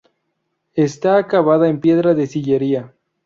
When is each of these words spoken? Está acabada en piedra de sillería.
Está 0.73 1.17
acabada 1.19 1.69
en 1.69 1.79
piedra 1.79 2.15
de 2.15 2.25
sillería. 2.25 2.91